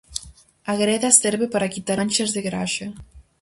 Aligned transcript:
A 0.71 0.73
greda 0.81 1.11
serve 1.21 1.45
para 1.53 1.71
quitar 1.73 1.97
manchas 2.01 2.29
de 2.35 2.41
graxa. 2.47 2.87